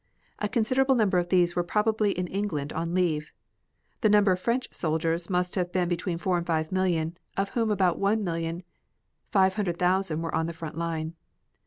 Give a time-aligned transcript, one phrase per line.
[0.39, 3.31] A considerable number of these were probably in England on leave.
[4.01, 7.69] The number of French soldiers must have been between four and five million, of whom
[7.69, 8.63] about one million
[9.31, 11.13] five hundred thousand were on the front line.